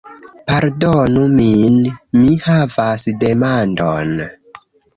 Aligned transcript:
Pardonu 0.51 1.25
min, 1.35 1.77
mi 2.21 2.25
havas 2.47 3.07
demandon 3.27 4.19